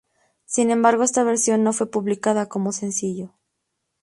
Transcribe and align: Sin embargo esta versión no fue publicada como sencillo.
Sin 0.45 0.71
embargo 0.71 1.03
esta 1.03 1.23
versión 1.23 1.63
no 1.63 1.73
fue 1.73 1.91
publicada 1.91 2.47
como 2.49 2.71
sencillo. 2.71 3.35